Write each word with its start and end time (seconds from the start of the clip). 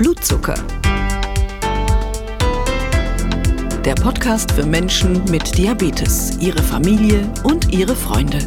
Blutzucker. 0.00 0.54
Der 3.84 3.94
Podcast 3.96 4.50
für 4.50 4.64
Menschen 4.64 5.22
mit 5.30 5.58
Diabetes, 5.58 6.38
ihre 6.40 6.62
Familie 6.62 7.30
und 7.44 7.70
ihre 7.70 7.94
Freunde. 7.94 8.38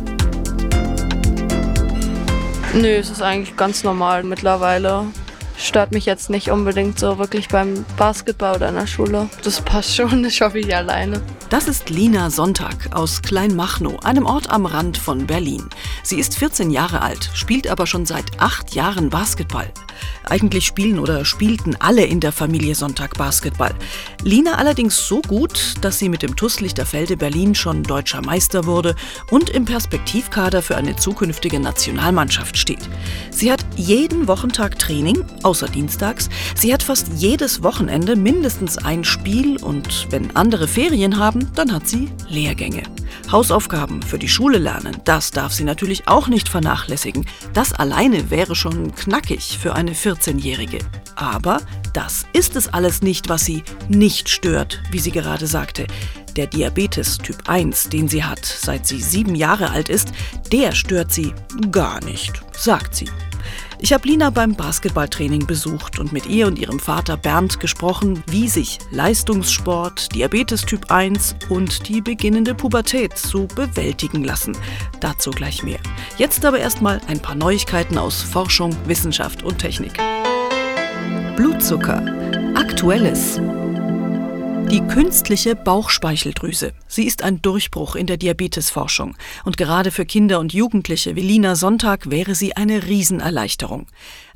Nö, 2.74 2.88
es 2.88 3.12
ist 3.12 3.21
eigentlich 3.21 3.55
ganz 3.55 3.84
normal 3.84 4.24
mittlerweile. 4.24 5.05
Stört 5.55 5.92
mich 5.92 6.08
jetzt 6.08 6.31
nicht 6.31 6.49
unbedingt 6.49 6.97
so 6.97 7.19
wirklich 7.19 7.49
beim 7.49 7.85
Basketball 7.97 8.56
oder 8.56 8.70
in 8.70 8.76
der 8.76 8.88
Schule. 8.88 9.29
Das 9.44 9.62
passt 9.62 9.96
schon, 9.96 10.24
das 10.24 10.33
schaffe 10.33 10.58
ich 10.58 10.76
alleine. 10.76 11.22
Das 11.51 11.67
ist 11.67 11.92
Lina 11.92 12.31
Sonntag 12.31 12.96
aus 12.96 13.22
Kleinmachnow, 13.22 14.04
einem 14.04 14.26
Ort 14.26 14.49
am 14.49 14.65
Rand 14.65 14.97
von 14.97 15.28
Berlin. 15.28 15.70
Sie 16.02 16.20
ist 16.20 16.35
14 16.35 16.72
Jahre 16.72 17.04
alt, 17.04 17.30
spielt 17.35 17.67
aber 17.67 17.85
schon 17.85 18.08
seit 18.08 18.26
acht 18.40 18.73
Jahren 18.73 19.12
Basketball. 19.12 19.72
Eigentlich 20.23 20.66
spielen 20.66 20.99
oder 20.99 21.26
spielten 21.26 21.76
alle 21.80 22.05
in 22.05 22.20
der 22.20 22.31
Familie 22.31 22.76
Sonntag 22.76 23.18
Basketball. 23.18 23.73
Lina 24.23 24.55
allerdings 24.55 25.08
so 25.08 25.22
gut, 25.22 25.76
dass 25.81 25.99
sie 25.99 26.09
mit 26.09 26.22
dem 26.22 26.35
TuS 26.35 26.59
Lichterfelde 26.59 27.18
Berlin 27.18 27.55
schon 27.55 27.84
deutscher 27.84 28.21
Meister 28.21 28.66
wurde 28.66 28.95
und 29.30 29.49
im 29.49 29.66
Perspektivkader 29.66 30.62
für 30.62 30.77
eine 30.77 30.95
zukünftige 30.95 31.59
Nationalmannschaft 31.59 32.58
steht. 32.58 32.90
Sie 33.32 33.52
hat 33.52 33.66
jeden 33.76 34.27
Wochentag 34.27 34.80
Training, 34.80 35.23
außer 35.44 35.68
dienstags. 35.68 36.30
Sie 36.55 36.73
hat 36.73 36.84
fast 36.84 37.07
jedes 37.16 37.63
Wochenende 37.63 38.16
mindestens 38.16 38.77
ein 38.77 39.04
Spiel 39.04 39.57
und 39.57 40.07
wenn 40.10 40.35
andere 40.35 40.68
Ferien 40.68 41.18
haben, 41.18 41.52
dann 41.55 41.73
hat 41.73 41.88
sie 41.88 42.10
Lehrgänge. 42.30 42.84
Hausaufgaben 43.32 44.02
für 44.02 44.20
die 44.20 44.30
Schule 44.30 44.57
lernen, 44.57 44.98
das 45.05 45.32
darf 45.32 45.54
sie 45.54 45.63
natürlich 45.63 46.07
auch 46.07 46.27
nicht 46.27 46.49
vernachlässigen. 46.49 47.26
Das 47.54 47.73
alleine 47.73 48.30
wäre 48.30 48.55
schon 48.55 48.94
knackig 48.96 49.57
für 49.60 49.76
eine 49.76 49.83
14-Jährige. 49.92 50.80
Aber 51.16 51.62
das 51.94 52.26
ist 52.34 52.55
es 52.55 52.74
alles 52.74 53.02
nicht, 53.02 53.30
was 53.30 53.46
sie 53.46 53.64
nicht 53.88 54.30
stört, 54.30 54.82
wie 54.91 54.99
sie 54.99 55.12
gerade 55.12 55.46
sagte. 55.46 55.85
Der 56.35 56.48
Diabetes 56.48 57.20
Typ 57.20 57.38
1, 57.48 57.90
den 57.90 58.07
sie 58.07 58.24
hat, 58.24 58.44
seit 58.44 58.88
sie 58.88 58.99
sieben 58.99 59.35
Jahre 59.35 59.70
alt 59.70 59.90
ist, 59.90 60.12
der 60.52 60.72
stört 60.72 61.12
sie 61.12 61.34
gar 61.72 62.04
nicht, 62.04 62.41
sagt 62.57 62.96
sie. 62.96 63.10
Ich 63.84 63.91
habe 63.91 64.07
Lina 64.07 64.29
beim 64.29 64.55
Basketballtraining 64.55 65.45
besucht 65.45 65.99
und 65.99 66.13
mit 66.13 66.25
ihr 66.25 66.47
und 66.47 66.57
ihrem 66.57 66.79
Vater 66.79 67.17
Bernd 67.17 67.59
gesprochen, 67.59 68.23
wie 68.27 68.47
sich 68.47 68.79
Leistungssport, 68.91 70.15
Diabetes 70.15 70.61
Typ 70.61 70.89
1 70.89 71.35
und 71.49 71.89
die 71.89 71.99
beginnende 71.99 72.55
Pubertät 72.55 73.17
so 73.17 73.45
bewältigen 73.45 74.23
lassen. 74.23 74.55
Dazu 75.01 75.31
gleich 75.31 75.63
mehr. 75.63 75.79
Jetzt 76.17 76.45
aber 76.45 76.59
erstmal 76.59 77.01
ein 77.07 77.19
paar 77.19 77.35
Neuigkeiten 77.35 77.97
aus 77.97 78.21
Forschung, 78.21 78.73
Wissenschaft 78.85 79.43
und 79.43 79.57
Technik. 79.57 79.99
Blutzucker. 81.35 82.05
Aktuelles. 82.55 83.41
Die 84.72 84.81
künstliche 84.88 85.56
Bauchspeicheldrüse. 85.56 86.73
Sie 86.88 87.06
ist 87.06 87.22
ein 87.22 87.42
Durchbruch 87.42 87.95
in 87.95 88.08
der 88.08 88.17
Diabetesforschung. 88.17 89.16
Und 89.45 89.58
gerade 89.58 89.92
für 89.92 90.06
Kinder 90.06 90.39
und 90.39 90.53
Jugendliche 90.53 91.16
wie 91.16 91.22
Lina 91.22 91.56
Sonntag 91.56 92.09
wäre 92.09 92.33
sie 92.33 92.56
eine 92.56 92.88
Riesenerleichterung. 92.88 93.88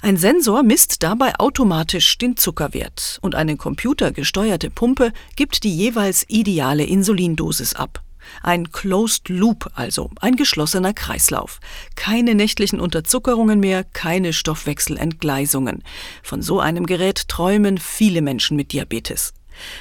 Ein 0.01 0.17
Sensor 0.17 0.63
misst 0.63 1.01
dabei 1.01 1.39
automatisch 1.39 2.17
den 2.17 2.37
Zuckerwert 2.37 3.19
und 3.21 3.35
eine 3.35 3.57
computergesteuerte 3.57 4.69
Pumpe 4.69 5.11
gibt 5.35 5.63
die 5.63 5.75
jeweils 5.75 6.25
ideale 6.27 6.83
Insulindosis 6.83 7.73
ab. 7.73 8.03
Ein 8.43 8.71
Closed 8.71 9.29
Loop 9.29 9.69
also, 9.73 10.11
ein 10.19 10.35
geschlossener 10.35 10.93
Kreislauf. 10.93 11.59
Keine 11.95 12.35
nächtlichen 12.35 12.79
Unterzuckerungen 12.79 13.59
mehr, 13.59 13.83
keine 13.83 14.33
Stoffwechselentgleisungen. 14.33 15.83
Von 16.23 16.41
so 16.41 16.59
einem 16.59 16.85
Gerät 16.85 17.27
träumen 17.27 17.77
viele 17.77 18.21
Menschen 18.21 18.57
mit 18.57 18.73
Diabetes. 18.73 19.33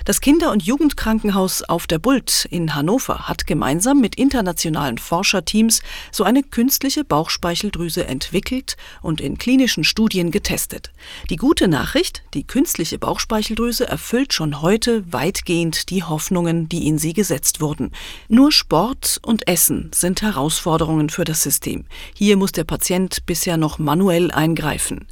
Das 0.05 0.21
Kinder- 0.21 0.53
und 0.53 0.63
Jugendkrankenhaus 0.65 1.63
auf 1.63 1.87
der 1.87 1.99
Bult 1.99 2.47
in 2.51 2.75
Hannover 2.75 3.29
hat 3.29 3.47
gemeinsam 3.47 4.01
mit 4.01 4.15
internationalen 4.17 4.99
Forscherteams 4.99 5.83
so 6.13 6.25
eine 6.25 6.43
künstliche 6.43 7.05
Bauchspeicheldrüse 7.05 8.07
entwickelt 8.07 8.77
und 9.03 9.21
in 9.21 9.39
klinischen 9.39 9.85
Studien 9.85 10.31
getestet. 10.31 10.93
Die 11.31 11.37
gute 11.37 11.69
Nachricht, 11.69 12.23
die 12.35 12.47
künstliche 12.47 12.99
Bauchspeicheldrüse 12.99 13.87
erfüllt 13.89 14.33
schon 14.33 14.63
heute 14.63 15.13
weitgehend 15.13 15.91
die 15.91 16.05
Hoffnungen, 16.05 16.69
die 16.69 16.87
in 16.87 16.99
sie 16.99 17.13
gesetzt 17.13 17.61
wurden. 17.61 17.93
Nur 18.29 18.53
Sport 18.53 19.19
und 19.23 19.49
Essen 19.49 19.91
sind 19.95 20.23
Herausforderungen 20.23 21.11
für 21.11 21.25
das 21.25 21.43
System. 21.43 21.85
Hier 22.15 22.37
muss 22.37 22.53
der 22.53 22.65
Patient 22.65 23.27
bisher 23.27 23.57
noch 23.57 23.79
manuell 23.79 24.31
eingreifen. 24.31 25.07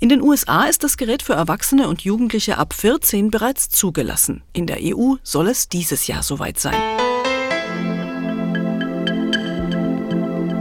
In 0.00 0.08
den 0.08 0.22
USA 0.22 0.64
ist 0.64 0.82
das 0.82 0.96
Gerät 0.96 1.22
für 1.22 1.34
Erwachsene 1.34 1.88
und 1.88 2.02
Jugendliche 2.02 2.58
ab 2.58 2.74
14 2.74 3.30
bereits 3.30 3.68
zugelassen. 3.68 4.42
In 4.52 4.66
der 4.66 4.78
EU 4.80 5.14
soll 5.22 5.48
es 5.48 5.68
dieses 5.68 6.06
Jahr 6.06 6.22
soweit 6.22 6.58
sein. 6.58 6.80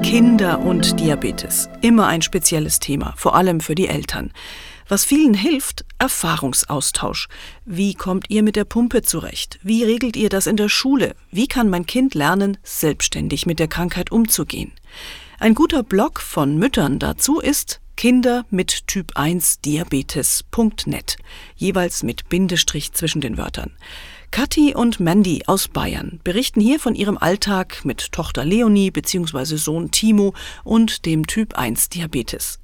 Kinder 0.04 0.60
und 0.60 1.00
Diabetes. 1.00 1.70
Immer 1.82 2.06
ein 2.06 2.22
spezielles 2.22 2.80
Thema, 2.80 3.16
vor 3.18 3.36
allem 3.36 3.60
für 3.62 3.74
die 3.74 3.88
Eltern. 3.88 4.32
Was 4.88 5.06
vielen 5.06 5.34
hilft, 5.34 5.86
Erfahrungsaustausch. 5.98 7.28
Wie 7.66 7.96
kommt 7.96 8.30
ihr 8.30 8.44
mit 8.44 8.56
der 8.56 8.66
Pumpe 8.66 9.02
zurecht? 9.02 9.60
Wie 9.64 9.84
regelt 9.84 10.16
ihr 10.16 10.30
das 10.30 10.46
in 10.46 10.58
der 10.58 10.70
Schule? 10.70 11.16
Wie 11.32 11.48
kann 11.48 11.70
mein 11.70 11.88
Kind 11.88 12.14
lernen, 12.14 12.58
selbstständig 12.62 13.48
mit 13.48 13.58
der 13.58 13.68
Krankheit 13.68 14.12
umzugehen? 14.12 14.72
Ein 15.40 15.56
guter 15.56 15.82
Blog 15.82 16.20
von 16.20 16.58
Müttern 16.58 17.00
dazu 17.00 17.40
ist 17.40 17.82
Kinder 17.96 18.46
mit 18.50 18.88
Typ 18.88 19.12
1 19.16 19.62
Diabetes.net, 19.62 21.18
jeweils 21.56 22.04
mit 22.04 22.28
Bindestrich 22.30 22.92
zwischen 22.94 23.22
den 23.22 23.38
Wörtern. 23.38 23.72
Kathi 24.32 24.74
und 24.74 25.00
Mandy 25.00 25.44
aus 25.46 25.68
Bayern 25.68 26.20
berichten 26.24 26.60
hier 26.60 26.80
von 26.80 26.96
ihrem 26.96 27.18
Alltag 27.20 27.86
mit 27.86 28.12
Tochter 28.12 28.44
Leonie 28.44 28.90
bzw. 28.90 29.58
Sohn 29.58 29.92
Timo 29.92 30.34
und 30.64 31.06
dem 31.06 31.28
Typ 31.28 31.54
1 31.54 31.90
Diabetes. 31.90 32.60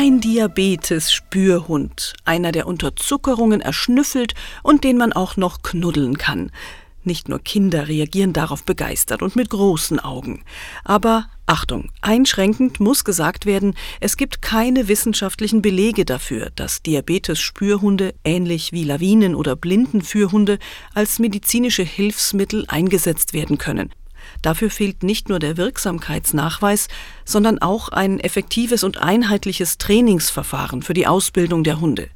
Ein 0.03 0.19
Diabetes-Spürhund, 0.19 2.15
einer, 2.25 2.51
der 2.51 2.65
Unterzuckerungen 2.65 3.61
erschnüffelt 3.61 4.33
und 4.63 4.83
den 4.83 4.97
man 4.97 5.13
auch 5.13 5.37
noch 5.37 5.61
knuddeln 5.61 6.17
kann. 6.17 6.49
Nicht 7.03 7.29
nur 7.29 7.37
Kinder 7.37 7.87
reagieren 7.87 8.33
darauf 8.33 8.63
begeistert 8.63 9.21
und 9.21 9.35
mit 9.35 9.51
großen 9.51 9.99
Augen. 9.99 10.43
Aber 10.83 11.29
Achtung, 11.45 11.91
einschränkend 12.01 12.79
muss 12.79 13.03
gesagt 13.03 13.45
werden, 13.45 13.75
es 13.99 14.17
gibt 14.17 14.41
keine 14.41 14.87
wissenschaftlichen 14.87 15.61
Belege 15.61 16.03
dafür, 16.03 16.49
dass 16.55 16.81
Diabetes-Spürhunde 16.81 18.15
ähnlich 18.23 18.71
wie 18.71 18.85
Lawinen- 18.85 19.35
oder 19.35 19.55
Blindenführhunde 19.55 20.57
als 20.95 21.19
medizinische 21.19 21.83
Hilfsmittel 21.83 22.65
eingesetzt 22.69 23.33
werden 23.33 23.59
können. 23.59 23.93
Dafür 24.41 24.69
fehlt 24.69 25.03
nicht 25.03 25.29
nur 25.29 25.39
der 25.39 25.57
Wirksamkeitsnachweis, 25.57 26.87
sondern 27.25 27.59
auch 27.59 27.89
ein 27.89 28.19
effektives 28.19 28.83
und 28.83 28.97
einheitliches 28.97 29.77
Trainingsverfahren 29.77 30.81
für 30.81 30.93
die 30.93 31.07
Ausbildung 31.07 31.63
der 31.63 31.79
Hunde. 31.79 32.09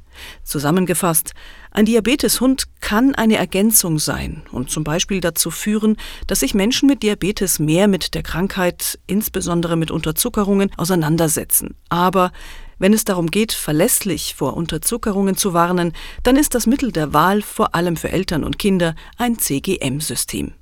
Zusammengefasst, 0.44 1.34
ein 1.70 1.84
Diabeteshund 1.84 2.64
kann 2.80 3.14
eine 3.14 3.36
Ergänzung 3.36 3.98
sein 3.98 4.42
und 4.50 4.70
zum 4.70 4.82
Beispiel 4.82 5.20
dazu 5.20 5.50
führen, 5.50 5.96
dass 6.26 6.40
sich 6.40 6.54
Menschen 6.54 6.88
mit 6.88 7.02
Diabetes 7.02 7.58
mehr 7.58 7.86
mit 7.86 8.14
der 8.14 8.22
Krankheit, 8.22 8.98
insbesondere 9.06 9.76
mit 9.76 9.90
Unterzuckerungen, 9.90 10.70
auseinandersetzen. 10.76 11.74
Aber 11.88 12.32
wenn 12.78 12.92
es 12.92 13.04
darum 13.04 13.30
geht, 13.30 13.52
verlässlich 13.52 14.34
vor 14.36 14.56
Unterzuckerungen 14.56 15.36
zu 15.36 15.54
warnen, 15.54 15.92
dann 16.22 16.36
ist 16.36 16.54
das 16.54 16.66
Mittel 16.66 16.92
der 16.92 17.12
Wahl 17.12 17.42
vor 17.42 17.74
allem 17.74 17.96
für 17.96 18.10
Eltern 18.10 18.44
und 18.44 18.58
Kinder 18.58 18.94
ein 19.16 19.38
CGM-System. 19.38 20.52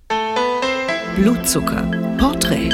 Blutzucker. 1.16 1.82
Porträt. 2.19 2.70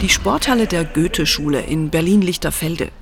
Die 0.00 0.08
Sporthalle 0.08 0.68
der 0.68 0.84
Goethe-Schule 0.84 1.60
in 1.62 1.90
Berlin-Lichterfelde. 1.90 2.92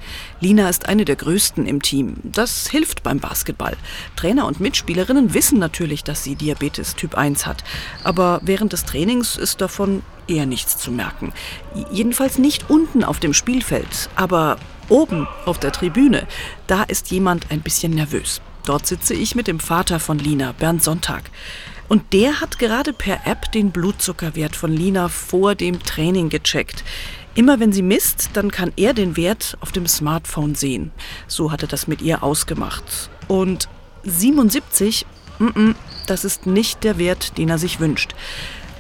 Lina 0.41 0.71
ist 0.71 0.89
eine 0.89 1.05
der 1.05 1.17
größten 1.17 1.67
im 1.67 1.83
Team. 1.83 2.17
Das 2.25 2.69
hilft 2.69 3.03
beim 3.03 3.21
Basketball. 3.21 3.77
Trainer 4.17 4.47
und 4.47 4.61
Mitspielerinnen 4.61 5.35
wissen 5.35 5.59
natürlich, 5.59 6.05
dass 6.05 6.25
sie 6.25 6.37
Diabetes 6.37 6.95
Typ 6.95 7.15
1 7.17 7.47
hat. 7.47 7.63
Aber 8.03 8.41
während 8.43 8.73
des 8.73 8.87
Trainings 8.87 9.37
ist 9.37 9.61
davon 9.61 10.03
eher 10.27 10.47
nichts 10.47 10.79
zu 10.79 10.91
merken. 10.91 11.35
Jedenfalls 11.93 12.39
nicht 12.39 12.71
unten 12.71 13.05
auf 13.05 13.21
dem 13.21 13.35
Spielfeld, 13.35 14.09
aber 14.17 14.57
oben 14.89 15.29
auf 15.45 15.59
der 15.59 15.73
Tribüne. 15.73 16.27
Da 16.67 16.85
ist 16.85 17.11
jemand 17.11 17.51
ein 17.51 17.61
bisschen 17.61 17.93
nervös. 17.93 18.41
Dort 18.69 18.87
sitze 18.87 19.15
ich 19.15 19.35
mit 19.35 19.47
dem 19.47 19.61
Vater 19.61 19.99
von 19.99 20.19
Lina, 20.19 20.53
Bernd 20.53 20.83
Sonntag. 20.83 21.31
Und 21.89 22.13
der 22.13 22.43
hat 22.43 22.59
gerade 22.59 22.93
per 22.93 23.27
App 23.27 23.51
den 23.53 23.71
Blutzuckerwert 23.71 24.55
von 24.57 24.71
Lina 24.71 25.09
vor 25.09 25.55
dem 25.55 25.83
Training 25.83 26.29
gecheckt. 26.29 26.85
Immer 27.35 27.61
wenn 27.61 27.73
sie 27.73 27.81
misst, 27.81 28.29
dann 28.35 28.51
kann 28.51 28.75
er 28.77 28.93
den 28.93 29.17
Wert 29.17 29.57
auf 29.63 29.73
dem 29.73 29.87
Smartphone 29.87 30.55
sehen. 30.55 30.91
So 31.27 31.51
hat 31.51 31.63
er 31.63 31.69
das 31.69 31.89
mit 31.89 32.03
ihr 32.03 32.23
ausgemacht. 32.23 33.09
Und 33.27 33.71
77, 34.03 35.07
mm 35.39 35.47
-mm, 35.47 35.75
das 36.07 36.27
ist 36.27 36.45
nicht 36.45 36.85
der 36.85 36.99
Wert, 36.99 37.39
den 37.39 37.49
er 37.49 37.57
sich 37.57 37.81
wünscht. 37.81 38.15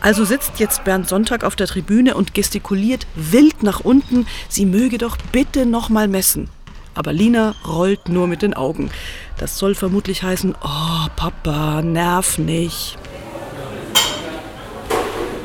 Also 0.00 0.26
sitzt 0.26 0.60
jetzt 0.60 0.84
Bernd 0.84 1.08
Sonntag 1.08 1.44
auf 1.44 1.56
der 1.56 1.66
Tribüne 1.66 2.14
und 2.14 2.34
gestikuliert 2.34 3.06
wild 3.14 3.62
nach 3.62 3.80
unten, 3.80 4.26
sie 4.50 4.66
möge 4.66 4.98
doch 4.98 5.16
bitte 5.32 5.64
noch 5.64 5.88
mal 5.88 6.08
messen. 6.08 6.50
Aber 6.98 7.12
Lina 7.12 7.54
rollt 7.64 8.08
nur 8.08 8.26
mit 8.26 8.42
den 8.42 8.54
Augen. 8.54 8.90
Das 9.36 9.56
soll 9.56 9.76
vermutlich 9.76 10.24
heißen, 10.24 10.56
oh 10.60 11.06
Papa, 11.14 11.80
nerv 11.80 12.38
nicht. 12.38 12.98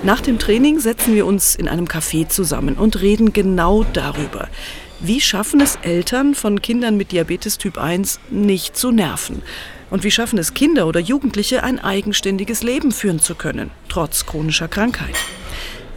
Nach 0.01 0.19
dem 0.19 0.39
Training 0.39 0.79
setzen 0.79 1.13
wir 1.13 1.27
uns 1.27 1.53
in 1.53 1.67
einem 1.67 1.85
Café 1.85 2.27
zusammen 2.27 2.73
und 2.73 3.01
reden 3.01 3.33
genau 3.33 3.83
darüber. 3.94 4.47
Wie 5.00 5.21
schaffen 5.21 5.61
es 5.61 5.77
Eltern 5.83 6.33
von 6.33 6.59
Kindern 6.59 6.97
mit 6.97 7.11
Diabetes 7.11 7.59
Typ 7.59 7.77
1 7.77 8.19
nicht 8.31 8.75
zu 8.75 8.89
nerven? 8.89 9.44
Und 9.91 10.03
wie 10.03 10.11
schaffen 10.11 10.39
es 10.39 10.55
Kinder 10.55 10.88
oder 10.88 11.00
Jugendliche, 11.01 11.61
ein 11.61 11.77
eigenständiges 11.77 12.63
Leben 12.63 12.91
führen 12.91 13.19
zu 13.19 13.35
können, 13.35 13.69
trotz 13.89 14.25
chronischer 14.25 14.69
Krankheit? 14.69 15.15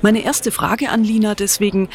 Meine 0.03 0.23
erste 0.23 0.53
Frage 0.53 0.91
an 0.91 1.03
Lina 1.03 1.35
deswegen, 1.35 1.89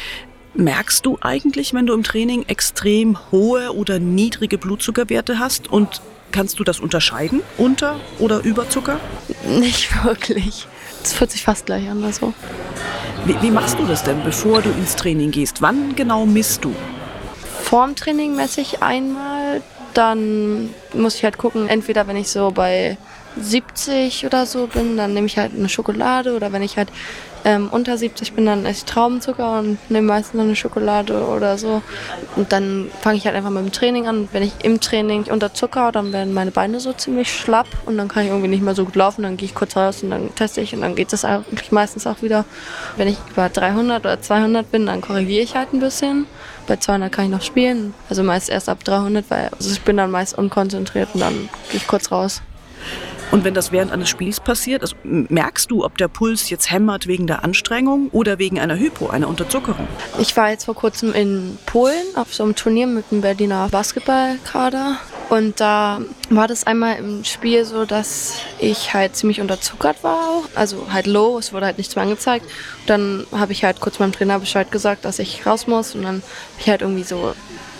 Merkst 0.54 1.06
du 1.06 1.16
eigentlich, 1.22 1.72
wenn 1.72 1.86
du 1.86 1.94
im 1.94 2.02
Training 2.02 2.44
extrem 2.46 3.16
hohe 3.30 3.74
oder 3.74 3.98
niedrige 3.98 4.58
Blutzuckerwerte 4.58 5.38
hast 5.38 5.70
und 5.72 6.02
kannst 6.30 6.58
du 6.58 6.64
das 6.64 6.78
unterscheiden, 6.78 7.42
unter 7.56 7.98
oder 8.18 8.40
über 8.40 8.68
Zucker? 8.68 9.00
Nicht 9.46 10.04
wirklich. 10.04 10.66
Das 11.02 11.14
fühlt 11.14 11.30
sich 11.30 11.42
fast 11.42 11.66
gleich 11.66 11.88
an. 11.88 12.04
Also. 12.04 12.34
Wie, 13.24 13.40
wie 13.40 13.50
machst 13.50 13.78
du 13.78 13.86
das 13.86 14.04
denn, 14.04 14.22
bevor 14.24 14.60
du 14.60 14.68
ins 14.70 14.94
Training 14.94 15.30
gehst? 15.30 15.62
Wann 15.62 15.96
genau 15.96 16.26
misst 16.26 16.64
du? 16.64 16.74
Vorm 17.62 17.96
Training 17.96 18.36
messe 18.36 18.60
ich 18.60 18.82
einmal, 18.82 19.62
dann 19.94 20.68
muss 20.92 21.14
ich 21.14 21.24
halt 21.24 21.38
gucken, 21.38 21.68
entweder 21.68 22.06
wenn 22.06 22.16
ich 22.16 22.28
so 22.28 22.50
bei 22.50 22.98
70 23.40 24.26
oder 24.26 24.44
so 24.44 24.66
bin, 24.66 24.98
dann 24.98 25.14
nehme 25.14 25.26
ich 25.26 25.38
halt 25.38 25.52
eine 25.54 25.70
Schokolade 25.70 26.36
oder 26.36 26.52
wenn 26.52 26.62
ich 26.62 26.76
halt 26.76 26.88
ähm, 27.44 27.68
unter 27.70 27.96
70 27.96 28.34
bin, 28.34 28.46
dann 28.46 28.64
esse 28.64 28.78
ich 28.78 28.84
Traubenzucker 28.84 29.58
und 29.58 29.78
nehme 29.90 30.06
meistens 30.06 30.40
eine 30.40 30.56
Schokolade 30.56 31.26
oder 31.26 31.58
so. 31.58 31.82
Und 32.36 32.52
dann 32.52 32.90
fange 33.00 33.16
ich 33.16 33.26
halt 33.26 33.36
einfach 33.36 33.50
mit 33.50 33.64
dem 33.64 33.72
Training 33.72 34.06
an. 34.06 34.28
Wenn 34.32 34.42
ich 34.42 34.52
im 34.62 34.80
Training 34.80 35.24
unter 35.24 35.52
Zucker, 35.52 35.92
dann 35.92 36.12
werden 36.12 36.34
meine 36.34 36.50
Beine 36.50 36.80
so 36.80 36.92
ziemlich 36.92 37.32
schlapp 37.32 37.66
und 37.86 37.96
dann 37.98 38.08
kann 38.08 38.24
ich 38.24 38.30
irgendwie 38.30 38.48
nicht 38.48 38.62
mehr 38.62 38.74
so 38.74 38.84
gut 38.84 38.96
laufen. 38.96 39.22
Dann 39.22 39.36
gehe 39.36 39.46
ich 39.46 39.54
kurz 39.54 39.76
raus 39.76 40.02
und 40.02 40.10
dann 40.10 40.34
teste 40.34 40.60
ich 40.60 40.74
und 40.74 40.82
dann 40.82 40.94
geht 40.94 41.12
es 41.12 41.24
eigentlich 41.24 41.72
meistens 41.72 42.06
auch 42.06 42.22
wieder. 42.22 42.44
Wenn 42.96 43.08
ich 43.08 43.16
über 43.30 43.48
300 43.48 44.04
oder 44.04 44.20
200 44.20 44.70
bin, 44.70 44.86
dann 44.86 45.00
korrigiere 45.00 45.42
ich 45.42 45.56
halt 45.56 45.72
ein 45.72 45.80
bisschen. 45.80 46.26
Bei 46.66 46.76
200 46.76 47.10
kann 47.10 47.24
ich 47.24 47.30
noch 47.30 47.42
spielen. 47.42 47.94
Also 48.08 48.22
meist 48.22 48.48
erst 48.48 48.68
ab 48.68 48.84
300, 48.84 49.24
weil 49.30 49.50
also 49.56 49.70
ich 49.70 49.82
bin 49.82 49.96
dann 49.96 50.10
meist 50.10 50.38
unkonzentriert 50.38 51.08
und 51.14 51.20
dann 51.20 51.48
gehe 51.70 51.78
ich 51.78 51.86
kurz 51.86 52.12
raus. 52.12 52.42
Und 53.32 53.44
wenn 53.44 53.54
das 53.54 53.72
während 53.72 53.90
eines 53.92 54.10
Spiels 54.10 54.40
passiert, 54.40 54.82
also 54.82 54.94
merkst 55.02 55.70
du, 55.70 55.84
ob 55.84 55.96
der 55.96 56.08
Puls 56.08 56.50
jetzt 56.50 56.70
hämmert 56.70 57.06
wegen 57.06 57.26
der 57.26 57.42
Anstrengung 57.44 58.10
oder 58.10 58.38
wegen 58.38 58.60
einer 58.60 58.78
Hypo, 58.78 59.08
einer 59.08 59.26
Unterzuckerung? 59.26 59.88
Ich 60.18 60.36
war 60.36 60.50
jetzt 60.50 60.66
vor 60.66 60.74
kurzem 60.74 61.14
in 61.14 61.58
Polen 61.64 62.14
auf 62.14 62.34
so 62.34 62.44
einem 62.44 62.54
Turnier 62.54 62.86
mit 62.86 63.10
dem 63.10 63.22
Berliner 63.22 63.70
Basketballkader. 63.70 64.98
Und 65.30 65.60
da 65.60 66.02
war 66.28 66.46
das 66.46 66.66
einmal 66.66 66.98
im 66.98 67.24
Spiel 67.24 67.64
so, 67.64 67.86
dass 67.86 68.34
ich 68.58 68.92
halt 68.92 69.16
ziemlich 69.16 69.40
unterzuckert 69.40 70.04
war. 70.04 70.42
Also 70.54 70.88
halt 70.92 71.06
low, 71.06 71.38
es 71.38 71.54
wurde 71.54 71.64
halt 71.64 71.78
nichts 71.78 71.96
mehr 71.96 72.02
angezeigt. 72.02 72.44
Und 72.80 72.90
dann 72.90 73.26
habe 73.32 73.52
ich 73.52 73.64
halt 73.64 73.80
kurz 73.80 73.98
meinem 73.98 74.12
Trainer 74.12 74.38
Bescheid 74.40 74.70
gesagt, 74.70 75.06
dass 75.06 75.18
ich 75.18 75.46
raus 75.46 75.66
muss. 75.66 75.94
Und 75.94 76.02
dann 76.02 76.16
habe 76.16 76.60
ich 76.60 76.68
halt 76.68 76.82
irgendwie 76.82 77.04
so 77.04 77.34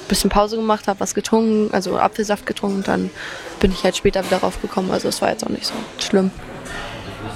bisschen 0.08 0.30
Pause 0.30 0.56
gemacht, 0.56 0.88
habe 0.88 1.00
was 1.00 1.14
getrunken, 1.14 1.72
also 1.72 1.98
Apfelsaft 1.98 2.46
getrunken 2.46 2.78
und 2.78 2.88
dann 2.88 3.10
bin 3.60 3.72
ich 3.72 3.84
halt 3.84 3.96
später 3.96 4.24
wieder 4.24 4.38
raufgekommen. 4.38 4.90
Also 4.90 5.08
es 5.08 5.22
war 5.22 5.30
jetzt 5.30 5.44
auch 5.44 5.50
nicht 5.50 5.66
so 5.66 5.74
schlimm. 5.98 6.30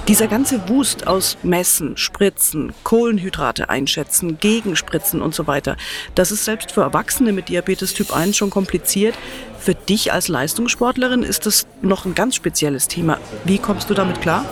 Dieser 0.07 0.27
ganze 0.27 0.69
Wust 0.69 1.05
aus 1.05 1.37
Messen, 1.43 1.97
Spritzen, 1.97 2.71
Kohlenhydrate 2.83 3.69
einschätzen, 3.69 4.39
Gegenspritzen 4.39 5.21
und 5.21 5.35
so 5.35 5.47
weiter, 5.47 5.75
das 6.15 6.31
ist 6.31 6.45
selbst 6.45 6.71
für 6.71 6.81
Erwachsene 6.81 7.33
mit 7.33 7.49
Diabetes 7.49 7.93
Typ 7.93 8.15
1 8.15 8.37
schon 8.37 8.49
kompliziert. 8.49 9.15
Für 9.59 9.75
dich 9.75 10.13
als 10.13 10.29
Leistungssportlerin 10.29 11.23
ist 11.23 11.45
das 11.45 11.67
noch 11.81 12.05
ein 12.05 12.15
ganz 12.15 12.35
spezielles 12.35 12.87
Thema. 12.87 13.17
Wie 13.43 13.57
kommst 13.57 13.89
du 13.89 13.93
damit 13.93 14.21
klar? 14.21 14.45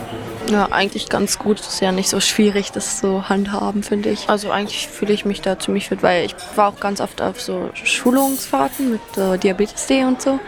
Ja, 0.51 0.67
eigentlich 0.71 1.09
ganz 1.09 1.39
gut. 1.39 1.59
Ist 1.59 1.81
ja 1.81 1.91
nicht 1.91 2.09
so 2.09 2.19
schwierig, 2.19 2.71
das 2.71 2.99
zu 2.99 3.29
handhaben, 3.29 3.83
finde 3.83 4.09
ich. 4.09 4.29
Also 4.29 4.51
eigentlich 4.51 4.87
fühle 4.87 5.13
ich 5.13 5.25
mich 5.25 5.41
da 5.41 5.57
ziemlich 5.57 5.89
fit, 5.89 6.03
weil 6.03 6.25
ich 6.25 6.35
war 6.55 6.69
auch 6.69 6.79
ganz 6.79 7.01
oft 7.01 7.21
auf 7.21 7.41
so 7.41 7.71
Schulungsfahrten 7.73 8.91
mit 8.91 9.17
äh, 9.17 9.37
Diabetes-D 9.37 10.03
und 10.03 10.21
so. 10.21 10.39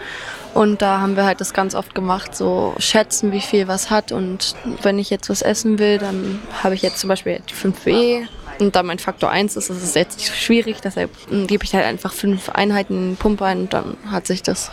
Und 0.54 0.82
da 0.82 1.00
haben 1.00 1.16
wir 1.16 1.24
halt 1.24 1.40
das 1.40 1.52
ganz 1.52 1.74
oft 1.74 1.94
gemacht, 1.94 2.34
so 2.34 2.74
schätzen, 2.78 3.32
wie 3.32 3.40
viel 3.40 3.68
was 3.68 3.90
hat. 3.90 4.12
Und 4.12 4.54
wenn 4.82 4.98
ich 4.98 5.10
jetzt 5.10 5.28
was 5.30 5.42
essen 5.42 5.78
will, 5.78 5.98
dann 5.98 6.40
habe 6.62 6.74
ich 6.74 6.82
jetzt 6.82 6.98
zum 6.98 7.08
Beispiel 7.08 7.40
die 7.48 7.54
5B. 7.54 8.26
Und 8.58 8.74
da 8.74 8.82
mein 8.82 8.98
Faktor 8.98 9.30
1 9.30 9.56
ist, 9.56 9.70
ist 9.70 9.82
es 9.82 9.94
jetzt 9.94 10.18
nicht 10.18 10.28
so 10.28 10.34
schwierig. 10.34 10.80
Deshalb 10.82 11.10
gebe 11.46 11.64
ich 11.64 11.74
halt 11.74 11.84
einfach 11.84 12.12
fünf 12.12 12.48
Einheiten 12.48 13.16
Pumpe 13.18 13.44
ein 13.44 13.60
und 13.62 13.72
dann 13.72 13.96
hat 14.10 14.26
sich 14.26 14.42
das. 14.42 14.70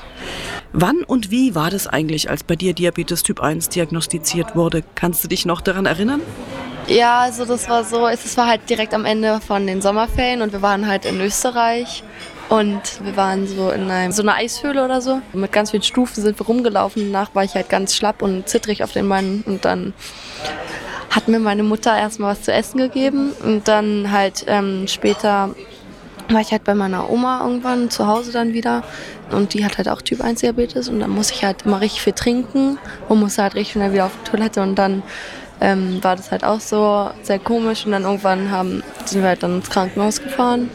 Wann 0.74 1.04
und 1.04 1.32
wie 1.32 1.56
war 1.56 1.70
das 1.70 1.88
eigentlich, 1.88 2.30
als 2.30 2.44
bei 2.44 2.56
dir 2.56 2.74
Diabetes 2.74 3.24
Typ 3.24 3.42
1 3.42 3.70
diagnostiziert 3.70 4.56
wurde? 4.56 4.84
Kannst 4.96 5.24
du 5.24 5.28
dich 5.28 5.46
noch 5.46 5.62
daran 5.62 5.86
erinnern? 5.86 6.22
Ja, 6.88 7.22
also 7.22 7.46
das 7.46 7.68
war 7.68 7.84
so, 7.84 8.08
es 8.08 8.38
war 8.38 8.48
halt 8.48 8.70
direkt 8.70 8.94
am 8.94 9.06
Ende 9.06 9.40
von 9.42 9.66
den 9.66 9.82
Sommerferien 9.82 10.42
und 10.42 10.54
wir 10.54 10.62
waren 10.62 10.88
halt 10.88 11.06
in 11.06 11.20
Österreich 11.20 12.04
und 12.50 13.04
wir 13.04 13.18
waren 13.18 13.48
so 13.48 13.72
in 13.72 13.90
einem, 13.90 14.12
so 14.12 14.22
einer 14.22 14.36
Eishöhle 14.36 14.86
oder 14.86 15.02
so. 15.02 15.22
Mit 15.34 15.52
ganz 15.52 15.72
vielen 15.72 15.82
Stufen 15.82 16.22
sind 16.22 16.40
wir 16.40 16.46
rumgelaufen. 16.46 17.12
Danach 17.12 17.34
war 17.34 17.44
ich 17.44 17.56
halt 17.56 17.70
ganz 17.70 17.96
schlapp 17.96 18.22
und 18.22 18.48
zittrig 18.48 18.84
auf 18.84 18.92
den 18.92 19.10
Beinen 19.10 19.42
und 19.48 19.66
dann 19.66 19.94
hat 21.16 21.30
mir 21.30 21.40
meine 21.40 21.64
Mutter 21.64 21.98
erstmal 21.98 22.32
was 22.32 22.42
zu 22.42 22.52
essen 22.52 22.78
gegeben 22.78 23.32
und 23.42 23.68
dann 23.70 24.12
halt 24.12 24.44
ähm, 24.48 24.86
später 24.88 25.56
war 26.30 26.42
ich 26.42 26.52
halt 26.52 26.66
bei 26.66 26.76
meiner 26.76 27.10
Oma 27.10 27.42
irgendwann 27.44 27.90
zu 27.90 28.06
Hause 28.08 28.34
dann 28.34 28.54
wieder 28.54 28.84
und 29.32 29.54
die 29.54 29.64
hat 29.64 29.78
halt 29.78 29.88
auch 29.88 30.02
Typ 30.02 30.22
1 30.22 30.42
Diabetes 30.42 30.90
und 30.90 31.00
dann 31.00 31.12
muss 31.12 31.32
ich 31.32 31.46
halt 31.46 31.64
immer 31.66 31.80
richtig 31.80 32.02
viel 32.02 32.14
trinken 32.14 32.78
und 33.08 33.20
muss 33.20 33.38
halt 33.38 33.56
richtig 33.56 33.74
schnell 33.74 33.94
wieder 33.94 34.08
auf 34.08 34.12
die 34.26 34.32
Toilette 34.32 34.62
und 34.62 34.76
dann 34.76 35.04
ähm, 35.62 36.04
war 36.04 36.18
das 36.18 36.32
halt 36.32 36.44
auch 36.44 36.60
so 36.60 37.10
sehr 37.22 37.40
komisch 37.40 37.86
und 37.86 37.94
dann 37.94 38.04
irgendwann 38.04 38.52
haben, 38.52 38.84
sind 39.06 39.22
wir 39.22 39.30
halt 39.30 39.44
dann 39.44 39.58
ins 39.58 39.70
Krankenhaus 39.70 40.22
gefahren 40.22 40.70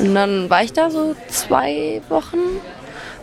und 0.00 0.14
dann 0.14 0.50
war 0.50 0.64
ich 0.64 0.72
da 0.72 0.90
so 0.90 1.14
zwei 1.28 2.02
Wochen 2.08 2.38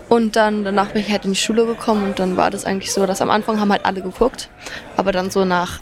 und 0.08 0.38
dann 0.38 0.64
danach 0.64 0.92
bin 0.92 1.02
ich 1.02 1.12
halt 1.12 1.26
in 1.26 1.32
die 1.32 1.40
Schule 1.40 1.66
gekommen 1.66 2.06
und 2.06 2.20
dann 2.20 2.38
war 2.38 2.50
das 2.50 2.64
eigentlich 2.64 2.94
so, 2.94 3.06
dass 3.06 3.22
am 3.22 3.30
Anfang 3.30 3.60
haben 3.60 3.72
halt 3.72 3.86
alle 3.86 4.02
geguckt, 4.02 4.50
aber 4.96 5.12
dann 5.12 5.32
so 5.32 5.44
nach 5.44 5.82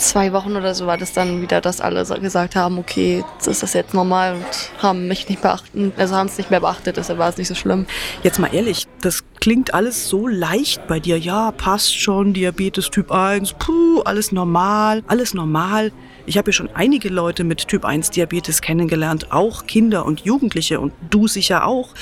zwei 0.00 0.32
Wochen 0.32 0.56
oder 0.56 0.74
so 0.74 0.86
war 0.86 0.96
das 0.96 1.12
dann 1.12 1.42
wieder, 1.42 1.60
dass 1.60 1.80
alle 1.80 2.04
gesagt 2.20 2.56
haben, 2.56 2.78
okay, 2.78 3.24
das 3.38 3.46
ist 3.46 3.62
das 3.62 3.74
jetzt 3.74 3.94
normal 3.94 4.34
und 4.34 4.82
haben 4.82 5.08
mich 5.08 5.28
nicht 5.28 5.42
beachtet, 5.42 5.92
also 5.96 6.16
haben 6.16 6.26
es 6.26 6.38
nicht 6.38 6.50
mehr 6.50 6.60
beachtet, 6.60 6.96
deshalb 6.96 7.18
war 7.18 7.28
es 7.28 7.36
nicht 7.36 7.48
so 7.48 7.54
schlimm. 7.54 7.86
Jetzt 8.22 8.38
mal 8.38 8.52
ehrlich, 8.52 8.86
das 9.00 9.24
klingt 9.40 9.74
alles 9.74 10.08
so 10.08 10.26
leicht 10.26 10.86
bei 10.86 11.00
dir. 11.00 11.18
Ja, 11.18 11.52
passt 11.52 11.98
schon, 11.98 12.32
Diabetes 12.32 12.90
Typ 12.90 13.12
1, 13.12 13.54
puh, 13.58 14.00
alles 14.00 14.32
normal, 14.32 15.02
alles 15.06 15.34
normal. 15.34 15.92
Ich 16.26 16.38
habe 16.38 16.50
ja 16.50 16.52
schon 16.52 16.70
einige 16.74 17.08
Leute 17.08 17.44
mit 17.44 17.68
Typ 17.68 17.84
1 17.84 18.10
Diabetes 18.10 18.62
kennengelernt, 18.62 19.32
auch 19.32 19.66
Kinder 19.66 20.04
und 20.04 20.20
Jugendliche 20.20 20.80
und 20.80 20.92
du 21.10 21.28
sicher 21.28 21.66
auch. 21.66 21.94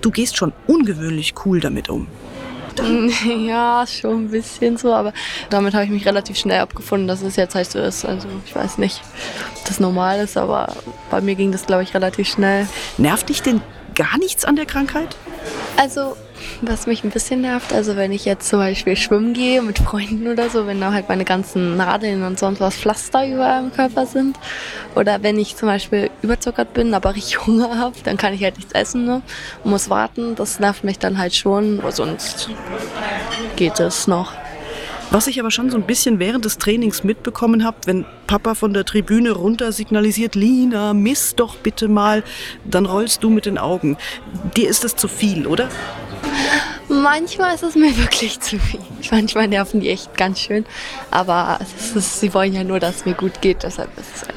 Du 0.00 0.10
gehst 0.10 0.36
schon 0.36 0.52
ungewöhnlich 0.66 1.34
cool 1.44 1.60
damit 1.60 1.88
um. 1.88 2.06
Ja, 3.46 3.84
schon 3.86 4.24
ein 4.26 4.30
bisschen 4.30 4.76
so, 4.76 4.92
aber 4.92 5.12
damit 5.50 5.74
habe 5.74 5.84
ich 5.84 5.90
mich 5.90 6.06
relativ 6.06 6.36
schnell 6.36 6.60
abgefunden, 6.60 7.08
dass 7.08 7.22
es 7.22 7.36
jetzt 7.36 7.54
halt 7.54 7.70
so 7.70 7.78
ist. 7.78 8.04
Also 8.04 8.28
ich 8.46 8.54
weiß 8.54 8.78
nicht, 8.78 9.00
ob 9.56 9.64
das 9.66 9.80
normal 9.80 10.20
ist, 10.20 10.36
aber 10.36 10.74
bei 11.10 11.20
mir 11.20 11.34
ging 11.34 11.52
das, 11.52 11.66
glaube 11.66 11.82
ich, 11.82 11.94
relativ 11.94 12.28
schnell. 12.28 12.66
Nervt 12.98 13.28
dich 13.28 13.42
denn 13.42 13.60
gar 13.94 14.18
nichts 14.18 14.44
an 14.44 14.56
der 14.56 14.66
Krankheit? 14.66 15.16
Also 15.76 16.16
Was 16.60 16.86
mich 16.86 17.04
ein 17.04 17.10
bisschen 17.10 17.40
nervt, 17.40 17.72
also 17.72 17.96
wenn 17.96 18.12
ich 18.12 18.24
jetzt 18.24 18.48
zum 18.48 18.58
Beispiel 18.58 18.96
schwimmen 18.96 19.32
gehe 19.32 19.62
mit 19.62 19.78
Freunden 19.78 20.28
oder 20.28 20.48
so, 20.48 20.66
wenn 20.66 20.80
da 20.80 20.92
halt 20.92 21.08
meine 21.08 21.24
ganzen 21.24 21.76
Nadeln 21.76 22.22
und 22.22 22.38
sonst 22.38 22.60
was 22.60 22.76
Pflaster 22.76 23.26
überall 23.26 23.64
im 23.64 23.72
Körper 23.72 24.06
sind. 24.06 24.38
Oder 24.94 25.22
wenn 25.22 25.38
ich 25.38 25.56
zum 25.56 25.68
Beispiel 25.68 26.10
überzuckert 26.22 26.72
bin, 26.74 26.94
aber 26.94 27.14
richtig 27.14 27.46
Hunger 27.46 27.78
habe, 27.78 27.96
dann 28.04 28.16
kann 28.16 28.34
ich 28.34 28.42
halt 28.42 28.56
nichts 28.56 28.72
essen 28.72 29.04
ne? 29.04 29.22
und 29.64 29.70
muss 29.70 29.90
warten. 29.90 30.34
Das 30.34 30.60
nervt 30.60 30.84
mich 30.84 30.98
dann 30.98 31.18
halt 31.18 31.34
schon. 31.34 31.82
Sonst 31.90 32.48
geht 33.56 33.80
es 33.80 34.06
noch. 34.06 34.32
Was 35.12 35.26
ich 35.26 35.38
aber 35.38 35.50
schon 35.50 35.68
so 35.68 35.76
ein 35.76 35.82
bisschen 35.82 36.18
während 36.18 36.46
des 36.46 36.56
Trainings 36.56 37.04
mitbekommen 37.04 37.64
habe, 37.64 37.76
wenn 37.84 38.06
Papa 38.26 38.54
von 38.54 38.72
der 38.72 38.86
Tribüne 38.86 39.32
runter 39.32 39.70
signalisiert, 39.70 40.34
Lina, 40.34 40.94
miss 40.94 41.34
doch 41.34 41.56
bitte 41.56 41.86
mal, 41.88 42.24
dann 42.64 42.86
rollst 42.86 43.22
du 43.22 43.28
mit 43.28 43.44
den 43.44 43.58
Augen. 43.58 43.98
Dir 44.56 44.70
ist 44.70 44.84
das 44.84 44.96
zu 44.96 45.08
viel, 45.08 45.46
oder? 45.46 45.68
Manchmal 46.92 47.54
ist 47.54 47.62
es 47.62 47.74
mir 47.74 47.96
wirklich 47.96 48.38
zu 48.40 48.58
viel. 48.58 48.80
Manchmal 49.10 49.48
nerven 49.48 49.80
die 49.80 49.88
echt 49.88 50.16
ganz 50.16 50.40
schön. 50.40 50.66
Aber 51.10 51.58
ist, 51.60 52.20
sie 52.20 52.34
wollen 52.34 52.52
ja 52.52 52.64
nur, 52.64 52.80
dass 52.80 52.96
es 52.96 53.06
mir 53.06 53.14
gut 53.14 53.40
geht. 53.40 53.62
Deshalb 53.62 53.96
ist 53.98 54.14
es 54.14 54.22
halt, 54.22 54.34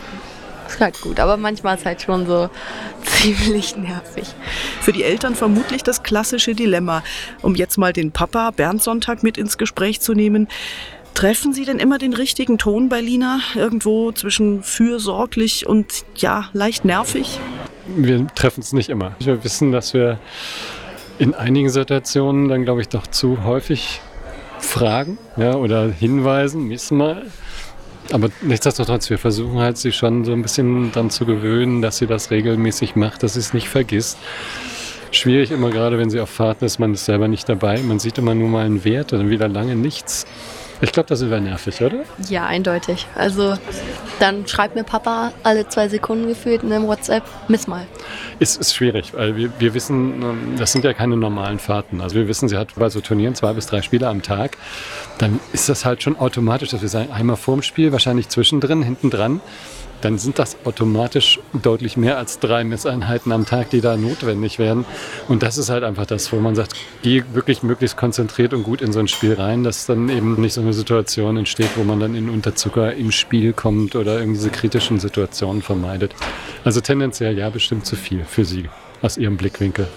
ist 0.67 0.79
halt 0.79 1.01
gut. 1.01 1.19
Aber 1.19 1.35
manchmal 1.35 1.75
ist 1.75 1.81
es 1.81 1.85
halt 1.85 2.01
schon 2.01 2.25
so 2.25 2.49
ziemlich 3.03 3.75
nervig. 3.75 4.27
Für 4.79 4.93
die 4.93 5.03
Eltern 5.03 5.35
vermutlich 5.35 5.83
das 5.83 6.01
klassische 6.01 6.55
Dilemma. 6.55 7.03
Um 7.41 7.55
jetzt 7.55 7.77
mal 7.77 7.91
den 7.91 8.11
Papa 8.11 8.51
Bernd 8.51 8.81
Sonntag 8.81 9.21
mit 9.21 9.37
ins 9.37 9.57
Gespräch 9.57 9.99
zu 9.99 10.13
nehmen. 10.13 10.47
Treffen 11.13 11.53
Sie 11.53 11.63
denn 11.63 11.79
immer 11.79 11.97
den 11.97 12.13
richtigen 12.13 12.57
Ton 12.57 12.89
bei 12.89 12.99
Lina? 12.99 13.39
Irgendwo 13.53 14.11
zwischen 14.11 14.63
fürsorglich 14.63 15.65
und 15.65 16.05
ja, 16.17 16.49
leicht 16.51 16.83
nervig? 16.83 17.39
Wir 17.87 18.27
treffen 18.35 18.61
es 18.61 18.73
nicht 18.73 18.89
immer. 18.89 19.15
Wir 19.19 19.43
wissen, 19.43 19.71
dass 19.71 19.93
wir 19.93 20.19
in 21.19 21.33
einigen 21.33 21.69
Situationen 21.69 22.49
dann, 22.49 22.63
glaube 22.63 22.81
ich, 22.81 22.89
doch 22.89 23.07
zu 23.07 23.43
häufig 23.43 24.01
fragen 24.59 25.17
ja, 25.37 25.55
oder 25.55 25.89
hinweisen, 25.89 26.69
wissen 26.69 26.97
mal. 26.97 27.23
Aber 28.11 28.29
nichtsdestotrotz, 28.41 29.09
wir 29.09 29.17
versuchen 29.17 29.59
halt, 29.59 29.77
sie 29.77 29.91
schon 29.91 30.25
so 30.25 30.31
ein 30.31 30.41
bisschen 30.41 30.91
daran 30.91 31.09
zu 31.09 31.25
gewöhnen, 31.25 31.81
dass 31.81 31.97
sie 31.97 32.07
das 32.07 32.29
regelmäßig 32.29 32.95
macht, 32.95 33.23
dass 33.23 33.33
sie 33.33 33.39
es 33.39 33.53
nicht 33.53 33.67
vergisst. 33.67 34.17
Schwierig 35.11 35.51
immer 35.51 35.71
gerade, 35.71 35.97
wenn 35.97 36.09
sie 36.09 36.19
auf 36.19 36.29
Fahrten 36.29 36.65
ist, 36.65 36.77
man 36.77 36.93
ist 36.93 37.05
selber 37.05 37.27
nicht 37.27 37.47
dabei. 37.47 37.79
Man 37.81 37.99
sieht 37.99 38.17
immer 38.17 38.35
nur 38.35 38.49
mal 38.49 38.65
einen 38.65 38.83
Wert 38.83 39.13
und 39.13 39.19
dann 39.19 39.29
wieder 39.29 39.47
lange 39.47 39.75
nichts. 39.75 40.25
Ich 40.81 40.91
glaube, 40.91 41.07
das 41.07 41.21
wäre 41.21 41.41
nervig, 41.41 41.81
oder? 41.81 42.03
Ja, 42.29 42.45
eindeutig. 42.45 43.07
Also 43.15 43.57
dann 44.19 44.47
schreibt 44.47 44.75
mir 44.75 44.83
Papa 44.83 45.31
alle 45.43 45.67
zwei 45.67 45.87
Sekunden 45.87 46.27
gefühlt 46.27 46.63
in 46.63 46.71
einem 46.71 46.87
WhatsApp, 46.87 47.23
miss 47.47 47.67
mal. 47.67 47.85
Ist, 48.39 48.59
ist 48.59 48.75
schwierig, 48.75 49.13
weil 49.13 49.35
wir, 49.35 49.51
wir 49.59 49.73
wissen, 49.73 50.21
ähm, 50.21 50.55
das 50.57 50.71
sind 50.71 50.83
ja 50.83 50.93
keine 50.93 51.17
normalen 51.17 51.59
Fahrten. 51.59 52.01
Also 52.01 52.15
wir 52.15 52.27
wissen, 52.27 52.49
sie 52.49 52.57
hat 52.57 52.75
bei 52.75 52.89
so 52.89 53.01
Turnieren 53.01 53.35
zwei 53.35 53.53
bis 53.53 53.67
drei 53.67 53.81
Spiele 53.81 54.07
am 54.07 54.21
Tag. 54.21 54.57
Dann 55.17 55.39
ist 55.53 55.69
das 55.69 55.85
halt 55.85 56.03
schon 56.03 56.17
automatisch, 56.17 56.69
dass 56.69 56.81
wir 56.81 56.89
sagen, 56.89 57.11
einmal 57.11 57.37
vorm 57.37 57.61
Spiel, 57.61 57.91
wahrscheinlich 57.91 58.29
zwischendrin, 58.29 58.83
hinten 58.83 59.09
dran 59.09 59.41
dann 60.01 60.17
sind 60.17 60.39
das 60.39 60.57
automatisch 60.65 61.39
deutlich 61.53 61.97
mehr 61.97 62.17
als 62.17 62.39
drei 62.39 62.63
Messeinheiten 62.63 63.31
am 63.31 63.45
Tag, 63.45 63.69
die 63.69 63.81
da 63.81 63.97
notwendig 63.97 64.59
werden. 64.59 64.85
Und 65.27 65.43
das 65.43 65.57
ist 65.57 65.69
halt 65.69 65.83
einfach 65.83 66.05
das, 66.05 66.31
wo 66.31 66.37
man 66.37 66.55
sagt, 66.55 66.73
geh 67.01 67.23
wirklich 67.33 67.63
möglichst 67.63 67.97
konzentriert 67.97 68.53
und 68.53 68.63
gut 68.63 68.81
in 68.81 68.93
so 68.93 68.99
ein 68.99 69.07
Spiel 69.07 69.33
rein, 69.33 69.63
dass 69.63 69.85
dann 69.85 70.09
eben 70.09 70.39
nicht 70.39 70.53
so 70.53 70.61
eine 70.61 70.73
Situation 70.73 71.37
entsteht, 71.37 71.71
wo 71.75 71.83
man 71.83 71.99
dann 71.99 72.15
in 72.15 72.29
Unterzucker 72.29 72.93
im 72.93 73.11
Spiel 73.11 73.53
kommt 73.53 73.95
oder 73.95 74.19
irgendwie 74.19 74.37
diese 74.37 74.49
kritischen 74.49 74.99
Situationen 74.99 75.61
vermeidet. 75.61 76.13
Also 76.63 76.81
tendenziell 76.81 77.37
ja, 77.37 77.49
bestimmt 77.49 77.85
zu 77.85 77.95
viel 77.95 78.25
für 78.25 78.45
sie 78.45 78.69
aus 79.01 79.17
Ihrem 79.17 79.37
Blickwinkel? 79.37 79.87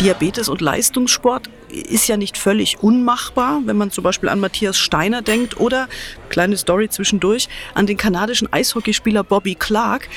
Diabetes 0.00 0.48
und 0.48 0.60
Leistungssport 0.60 1.48
ist 1.70 2.08
ja 2.08 2.16
nicht 2.16 2.38
völlig 2.38 2.82
unmachbar, 2.82 3.62
wenn 3.64 3.76
man 3.76 3.90
zum 3.90 4.04
Beispiel 4.04 4.28
an 4.28 4.40
Matthias 4.40 4.78
Steiner 4.78 5.22
denkt 5.22 5.58
oder, 5.58 5.88
kleine 6.28 6.56
Story 6.56 6.88
zwischendurch, 6.88 7.48
an 7.74 7.86
den 7.86 7.96
kanadischen 7.96 8.52
Eishockeyspieler 8.52 9.24
Bobby 9.24 9.54
Clark. 9.54 10.08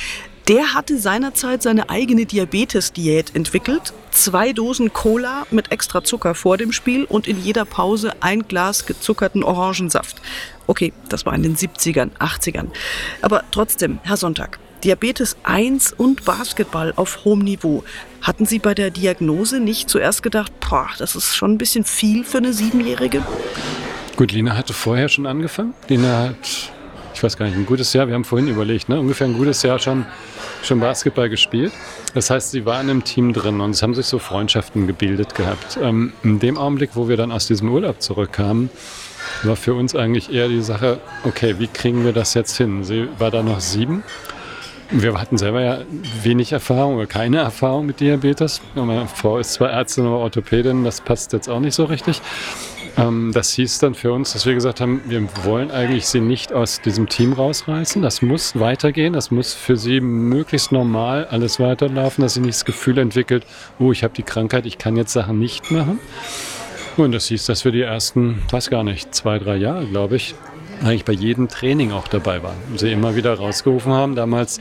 Der 0.48 0.74
hatte 0.74 0.98
seinerzeit 0.98 1.62
seine 1.62 1.91
eigene 1.91 2.25
Diabetes-Diät 2.25 3.36
entwickelt. 3.36 3.94
Zwei 4.10 4.51
Dosen 4.51 4.91
Cola 4.91 5.46
mit 5.51 5.72
extra 5.72 6.03
Zucker 6.03 6.34
vor 6.34 6.58
dem 6.58 6.72
Spiel 6.72 7.03
und 7.03 7.27
in 7.27 7.39
jeder 7.39 7.65
Pause 7.65 8.13
ein 8.20 8.48
Glas 8.48 8.88
gezuckerten 8.88 9.44
Orangensaft. 9.44 10.20
Okay, 10.65 10.91
das 11.08 11.27
war 11.27 11.36
in 11.36 11.44
den 11.44 11.56
70ern, 11.56 12.10
80ern. 12.18 12.70
Aber 13.22 13.44
trotzdem, 13.51 14.00
Herr 14.01 14.18
Sonntag, 14.18 14.58
Diabetes 14.83 15.36
1 15.43 15.93
und 15.93 16.24
Basketball 16.24 16.93
auf 16.95 17.25
hohem 17.25 17.39
Niveau. 17.39 17.83
Hatten 18.21 18.45
Sie 18.45 18.59
bei 18.59 18.74
der 18.74 18.91
Diagnose 18.91 19.59
nicht 19.59 19.89
zuerst 19.89 20.24
gedacht, 20.24 20.51
boah, 20.62 20.88
das 20.98 21.15
ist 21.15 21.36
schon 21.36 21.53
ein 21.53 21.57
bisschen 21.57 21.83
viel 21.83 22.24
für 22.24 22.38
eine 22.38 22.53
Siebenjährige? 22.53 23.21
Gut, 24.15 24.31
Lina 24.31 24.55
hatte 24.55 24.74
vorher 24.74 25.09
schon 25.09 25.25
angefangen. 25.25 25.74
Lina 25.89 26.29
hat, 26.29 26.71
ich 27.13 27.21
weiß 27.21 27.36
gar 27.36 27.48
nicht, 27.48 27.57
ein 27.57 27.65
gutes 27.65 27.91
Jahr, 27.91 28.07
wir 28.07 28.13
haben 28.13 28.24
vorhin 28.24 28.48
überlegt, 28.48 28.88
ne? 28.88 29.00
ungefähr 29.00 29.27
ein 29.27 29.38
gutes 29.38 29.63
Jahr 29.63 29.79
schon, 29.79 30.05
schon 30.63 30.79
Basketball 30.79 31.29
gespielt. 31.29 31.74
Das 32.13 32.29
heißt, 32.29 32.51
sie 32.51 32.65
war 32.65 32.79
in 32.81 32.89
einem 32.89 33.03
Team 33.03 33.33
drin 33.33 33.59
und 33.59 33.71
es 33.71 33.83
haben 33.83 33.95
sich 33.95 34.05
so 34.05 34.17
Freundschaften 34.17 34.88
gebildet 34.88 35.36
gehabt. 35.36 35.77
Ähm, 35.81 36.13
in 36.24 36.39
dem 36.39 36.57
Augenblick, 36.57 36.91
wo 36.93 37.09
wir 37.09 37.17
dann 37.17 37.33
aus 37.33 37.48
diesem 37.48 37.69
Urlaub 37.69 38.01
zurückkamen, 38.01 38.69
war 39.43 39.57
für 39.57 39.74
uns 39.74 39.93
eigentlich 39.95 40.31
eher 40.33 40.48
die 40.48 40.62
Sache, 40.62 41.00
okay, 41.25 41.55
wie 41.59 41.67
kriegen 41.67 42.05
wir 42.05 42.13
das 42.13 42.33
jetzt 42.33 42.55
hin? 42.55 42.86
Sie 42.86 43.09
war 43.19 43.29
da 43.29 43.43
noch 43.43 43.59
sieben 43.59 44.03
wir 44.91 45.13
hatten 45.19 45.38
selber 45.38 45.62
ja 45.62 45.79
wenig 46.24 46.51
Erfahrung 46.51 46.96
oder 46.96 47.05
keine 47.05 47.38
Erfahrung 47.38 47.86
mit 47.86 48.00
Diabetes. 48.00 48.62
Meine 48.75 49.08
Frau 49.08 49.38
ist 49.38 49.53
zwar 49.53 49.69
Ärztin, 49.69 50.05
aber 50.05 50.17
Orthopädin, 50.17 50.84
das 50.84 51.01
passt 51.01 51.34
jetzt 51.34 51.48
auch 51.48 51.60
nicht 51.60 51.75
so 51.75 51.86
richtig. 51.86 52.22
Ähm, 52.98 53.31
das 53.34 53.53
hieß 53.53 53.79
dann 53.79 53.93
für 53.93 54.12
uns, 54.12 54.34
dass 54.34 54.46
wir 54.46 54.53
gesagt 54.53 54.81
haben, 54.81 55.01
wir 55.08 55.27
wollen 55.43 55.72
eigentlich 55.72 56.08
sie 56.08 56.22
nicht 56.22 56.53
aus 56.53 56.81
diesem 56.81 57.08
Team 57.08 57.34
rausreißen. 57.34 58.01
Das 58.01 58.22
muss 58.22 58.60
weitergehen, 58.60 59.13
das 59.13 59.31
muss 59.31 59.53
für 59.53 59.77
sie 59.77 60.01
möglichst 60.01 60.72
normal 60.72 61.27
alles 61.29 61.60
weiterlaufen, 61.60 62.24
dass 62.24 62.34
sie 62.34 62.41
nicht 62.41 62.55
das 62.55 62.65
Gefühl 62.65 62.98
entwickelt, 62.98 63.46
oh, 63.77 63.91
ich 63.91 64.03
habe 64.03 64.13
die 64.15 64.24
Krankheit, 64.24 64.65
ich 64.65 64.77
kann 64.77 64.98
jetzt 64.98 65.13
Sachen 65.13 65.39
nicht 65.39 65.72
machen. 65.72 66.00
Und 66.98 67.13
das 67.13 67.27
hieß, 67.27 67.46
dass 67.46 67.63
wir 67.63 67.72
die 67.72 67.81
ersten, 67.81 68.41
weiß 68.50 68.69
gar 68.69 68.84
nicht, 68.84 69.15
zwei, 69.15 69.39
drei 69.39 69.55
Jahre, 69.55 69.86
glaube 69.86 70.17
ich, 70.17 70.36
eigentlich 70.81 71.05
bei 71.05 71.13
jedem 71.13 71.48
Training 71.48 71.91
auch 71.91 72.07
dabei 72.07 72.43
waren. 72.43 72.57
Sie 72.75 72.91
immer 72.91 73.15
wieder 73.15 73.33
rausgerufen 73.33 73.91
haben, 73.91 74.15
damals 74.15 74.59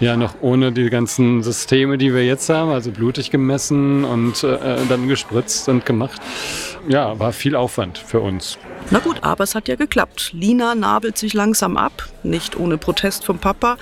ja 0.00 0.16
noch 0.16 0.34
ohne 0.40 0.72
die 0.72 0.90
ganzen 0.90 1.42
Systeme, 1.42 1.98
die 1.98 2.12
wir 2.14 2.24
jetzt 2.24 2.48
haben, 2.48 2.70
also 2.70 2.90
blutig 2.90 3.30
gemessen 3.30 4.04
und 4.04 4.44
äh, 4.44 4.76
dann 4.88 5.08
gespritzt 5.08 5.68
und 5.68 5.86
gemacht. 5.86 6.20
Ja, 6.88 7.18
war 7.18 7.32
viel 7.32 7.56
Aufwand 7.56 7.98
für 7.98 8.20
uns. 8.20 8.58
Na 8.90 8.98
gut, 8.98 9.22
aber 9.22 9.44
es 9.44 9.54
hat 9.54 9.68
ja 9.68 9.74
geklappt. 9.74 10.32
Lina 10.32 10.74
nabelt 10.74 11.18
sich 11.18 11.34
langsam 11.34 11.76
ab, 11.76 12.08
nicht 12.22 12.56
ohne 12.56 12.78
Protest 12.78 13.24
vom 13.24 13.38
Papa. 13.38 13.78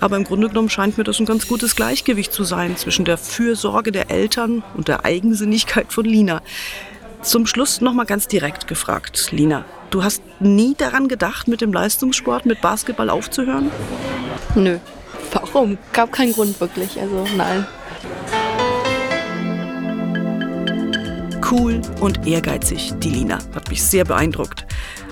Aber 0.00 0.16
im 0.16 0.24
Grunde 0.24 0.48
genommen 0.48 0.68
scheint 0.68 0.98
mir 0.98 1.04
das 1.04 1.18
ein 1.18 1.26
ganz 1.26 1.48
gutes 1.48 1.76
Gleichgewicht 1.76 2.32
zu 2.32 2.44
sein 2.44 2.76
zwischen 2.76 3.04
der 3.04 3.16
Fürsorge 3.16 3.90
der 3.90 4.10
Eltern 4.10 4.62
und 4.74 4.88
der 4.88 5.04
Eigensinnigkeit 5.04 5.92
von 5.92 6.04
Lina. 6.04 6.42
Zum 7.22 7.46
Schluss 7.46 7.80
noch 7.80 7.94
mal 7.94 8.04
ganz 8.04 8.28
direkt 8.28 8.66
gefragt, 8.66 9.28
Lina. 9.32 9.64
Du 9.94 10.02
hast 10.02 10.24
nie 10.40 10.74
daran 10.74 11.06
gedacht, 11.06 11.46
mit 11.46 11.60
dem 11.60 11.72
Leistungssport, 11.72 12.46
mit 12.46 12.60
Basketball 12.60 13.08
aufzuhören? 13.08 13.70
Nö. 14.56 14.78
Warum? 15.30 15.78
Gab 15.92 16.10
keinen 16.10 16.32
Grund 16.32 16.58
wirklich. 16.60 17.00
Also 17.00 17.24
nein. 17.36 17.64
Cool 21.48 21.80
und 22.00 22.26
ehrgeizig, 22.26 22.92
die 22.98 23.10
Lina. 23.10 23.38
Hat 23.54 23.70
mich 23.70 23.84
sehr 23.84 24.04
beeindruckt. 24.04 24.66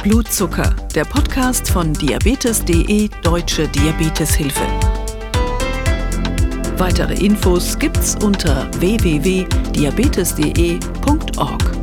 Blutzucker, 0.03 0.75
der 0.93 1.05
Podcast 1.05 1.69
von 1.69 1.93
diabetes.de 1.93 3.09
Deutsche 3.23 3.67
Diabeteshilfe. 3.67 4.61
Weitere 6.77 7.15
Infos 7.15 7.79
gibt's 7.79 8.15
unter 8.23 8.69
www.diabetes.de.org. 8.79 11.76